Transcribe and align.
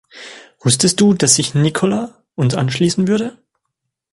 Wusstest 0.59 0.99
du, 0.99 1.13
dass 1.13 1.35
sich 1.35 1.53
Nikola 1.53 2.23
uns 2.33 2.55
anschließen 2.55 3.07
würde? 3.07 3.37